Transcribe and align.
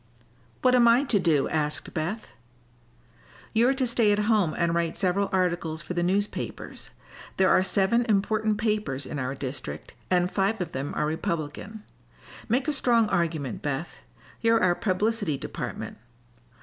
"What 0.63 0.73
am 0.73 0.87
I 0.87 1.03
to 1.03 1.19
do?" 1.19 1.47
asked 1.49 1.93
Beth. 1.93 2.29
"You're 3.53 3.75
to 3.75 3.85
stay 3.85 4.11
at 4.11 4.17
home 4.25 4.55
and 4.57 4.73
write 4.73 4.97
several 4.97 5.29
articles 5.31 5.83
for 5.83 5.93
the 5.93 6.01
newspapers. 6.01 6.89
There 7.37 7.51
are 7.51 7.61
seven 7.61 8.05
important 8.07 8.57
papers 8.57 9.05
in 9.05 9.19
our 9.19 9.35
district, 9.35 9.93
and 10.09 10.31
five 10.31 10.59
of 10.59 10.71
them 10.71 10.95
are 10.95 11.05
Republican. 11.05 11.83
Make 12.49 12.67
a 12.67 12.73
strong 12.73 13.09
argument, 13.09 13.61
Beth. 13.61 13.99
You're 14.41 14.63
our 14.63 14.73
publicity 14.73 15.37
department. 15.37 15.99